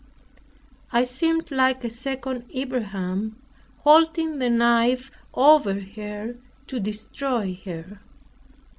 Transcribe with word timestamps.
I 0.91 1.03
seemed 1.03 1.51
like 1.51 1.83
a 1.83 1.89
second 1.91 2.45
Abraham, 2.49 3.39
holding 3.83 4.39
the 4.39 4.49
knife 4.49 5.11
over 5.31 5.79
her 5.79 6.37
to 6.65 6.79
destroy 6.79 7.55
her. 7.65 7.99